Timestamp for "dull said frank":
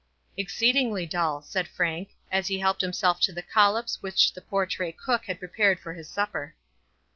1.05-2.09